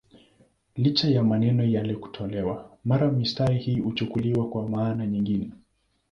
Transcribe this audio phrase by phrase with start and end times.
[0.75, 5.51] Licha ya maneno yale kutolewa, mara mistari hii huchukuliwa kwa maana nyingine.